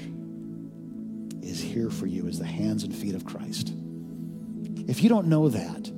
[1.42, 3.74] is here for you as the hands and feet of Christ.
[4.88, 5.92] If you don't know that,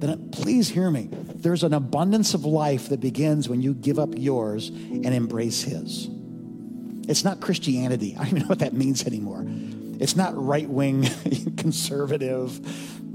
[0.00, 1.08] then please hear me.
[1.10, 6.08] There's an abundance of life that begins when you give up yours and embrace His.
[7.08, 8.14] It's not Christianity.
[8.18, 9.44] I don't even know what that means anymore.
[9.98, 11.02] It's not right wing,
[11.56, 12.60] conservative,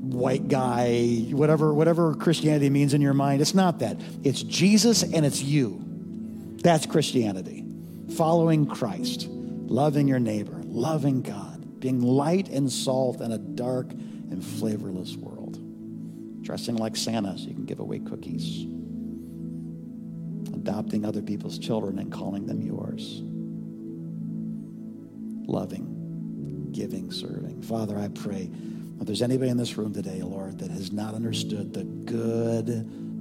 [0.02, 3.42] white guy, whatever, whatever Christianity means in your mind.
[3.42, 3.98] It's not that.
[4.24, 5.80] It's Jesus and it's you.
[6.64, 7.64] That's Christianity.
[8.16, 14.44] Following Christ, loving your neighbor, loving God, being light and salt in a dark and
[14.44, 15.41] flavorless world
[16.52, 18.64] dressing like Santa so you can give away cookies,
[20.54, 23.22] adopting other people's children and calling them yours,
[25.50, 27.62] loving, giving, serving.
[27.62, 28.50] Father, I pray
[29.00, 32.68] if there's anybody in this room today, Lord, that has not understood the good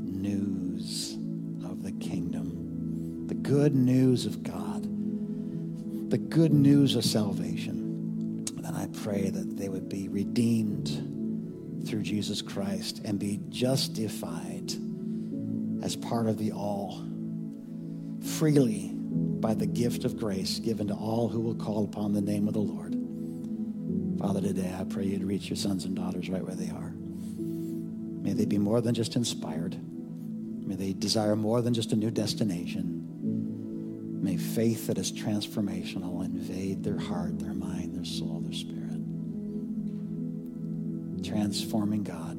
[0.04, 1.12] news
[1.64, 4.82] of the kingdom, the good news of God,
[6.10, 11.09] the good news of salvation, then I pray that they would be redeemed
[11.90, 14.72] through Jesus Christ and be justified
[15.82, 17.04] as part of the all
[18.38, 22.46] freely by the gift of grace given to all who will call upon the name
[22.46, 22.94] of the Lord.
[24.20, 26.92] Father, today I pray you'd reach your sons and daughters right where they are.
[28.22, 29.76] May they be more than just inspired.
[30.64, 34.20] May they desire more than just a new destination.
[34.22, 38.39] May faith that is transformational invade their heart, their mind, their soul,
[41.30, 42.36] transforming God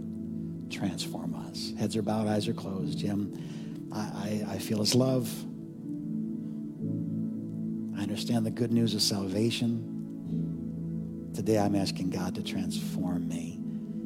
[0.70, 1.72] transform us.
[1.80, 3.00] Heads are bowed, eyes are closed.
[3.00, 5.30] Jim, I, I, I feel his love.
[7.98, 9.88] I understand the good news of salvation.
[11.34, 13.62] Today I'm asking God to transform me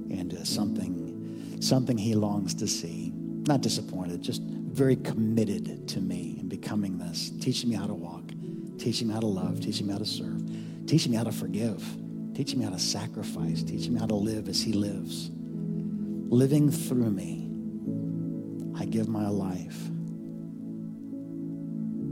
[0.10, 3.12] into something, something he longs to see.
[3.16, 8.30] Not disappointed, just very committed to me in becoming this, teaching me how to walk,
[8.78, 10.44] teaching me how to love, teaching me how to serve,
[10.86, 11.84] teaching me how to forgive
[12.36, 13.64] Teach me how to sacrifice.
[13.64, 15.32] Teach me how to live as He lives.
[15.32, 17.50] Living through me,
[18.78, 19.78] I give my life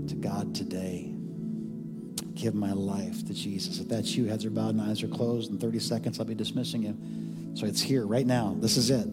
[0.08, 1.14] to God today.
[2.36, 3.80] Give my life to Jesus.
[3.80, 5.52] If that's you, heads are bowed and eyes are closed.
[5.52, 6.98] In 30 seconds, I'll be dismissing you.
[7.56, 8.56] So it's here right now.
[8.58, 9.08] This is it.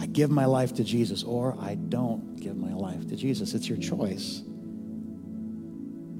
[0.00, 3.54] I give my life to Jesus, or I don't give my life to Jesus.
[3.54, 4.42] It's your choice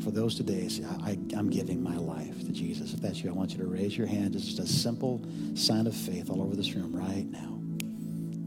[0.06, 0.68] for those today,
[1.02, 2.94] I, am giving my life to Jesus.
[2.94, 4.36] If that's you, I want you to raise your hand.
[4.36, 5.20] It's just a simple
[5.56, 7.58] sign of faith all over this room right now.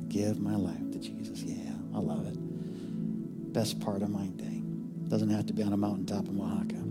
[0.07, 1.43] Give my life to Jesus.
[1.43, 3.51] Yeah, I love it.
[3.51, 4.61] Best part of my day.
[5.09, 6.81] Doesn't have to be on a mountaintop in Oaxaca.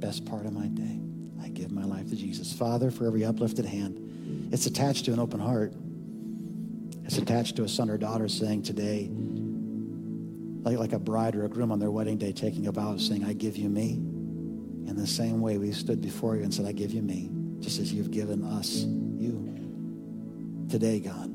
[0.00, 0.98] Best part of my day.
[1.42, 2.50] I give my life to Jesus.
[2.50, 5.74] Father, for every uplifted hand, it's attached to an open heart.
[7.04, 9.10] It's attached to a son or daughter saying today,
[10.62, 13.24] like, like a bride or a groom on their wedding day taking a vow saying,
[13.24, 13.92] I give you me.
[14.86, 17.78] In the same way, we stood before you and said, I give you me, just
[17.78, 19.48] as you've given us you.
[20.68, 21.30] Today, God,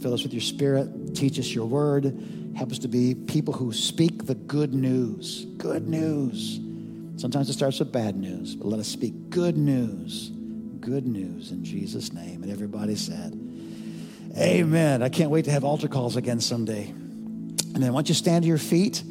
[0.00, 2.16] fill us with your spirit, teach us your word,
[2.56, 5.46] help us to be people who speak the good news.
[5.56, 6.60] Good news.
[7.16, 10.30] Sometimes it starts with bad news, but let us speak good news.
[10.80, 12.42] Good news in Jesus' name.
[12.42, 13.38] And everybody said,
[14.36, 15.02] Amen.
[15.02, 16.92] I can't wait to have altar calls again someday.
[17.74, 19.02] And then once you stand to your feet,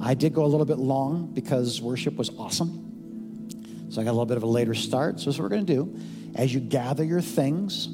[0.00, 3.88] I did go a little bit long because worship was awesome.
[3.90, 5.20] So I got a little bit of a later start.
[5.20, 6.00] So this is what we're going to do.
[6.34, 7.88] As you gather your things,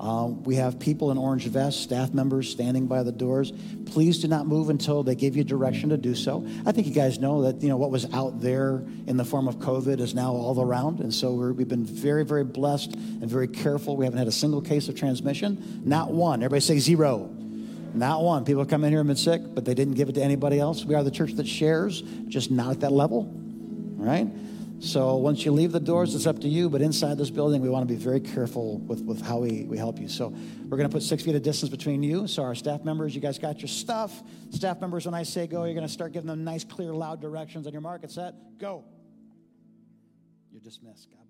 [0.00, 3.52] uh, we have people in orange vests, staff members standing by the doors.
[3.86, 6.46] Please do not move until they give you direction to do so.
[6.64, 9.48] I think you guys know that you know what was out there in the form
[9.48, 13.28] of COVID is now all around, and so we have been very, very blessed and
[13.28, 13.96] very careful.
[13.96, 16.42] We haven't had a single case of transmission, not one.
[16.42, 17.34] Everybody say zero.
[17.98, 18.44] Not one.
[18.44, 20.84] People come in here and been sick, but they didn't give it to anybody else.
[20.84, 23.28] We are the church that shares, just not at that level,
[23.96, 24.28] right?
[24.80, 26.70] So once you leave the doors, it's up to you.
[26.70, 29.76] But inside this building, we want to be very careful with, with how we, we
[29.76, 30.08] help you.
[30.08, 32.28] So we're going to put six feet of distance between you.
[32.28, 34.22] So our staff members, you guys got your stuff.
[34.50, 37.20] Staff members, when I say go, you're going to start giving them nice, clear, loud
[37.20, 38.34] directions on your market set.
[38.58, 38.84] Go.
[40.52, 41.08] You're dismissed.
[41.10, 41.27] God.